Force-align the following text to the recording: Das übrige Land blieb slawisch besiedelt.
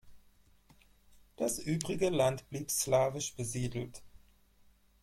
Das 1.37 1.59
übrige 1.59 2.09
Land 2.09 2.49
blieb 2.49 2.71
slawisch 2.71 3.35
besiedelt. 3.35 4.01